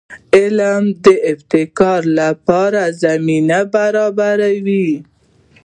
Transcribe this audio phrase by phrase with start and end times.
[0.37, 4.89] علم د ابتکار لپاره زمینه برابروي.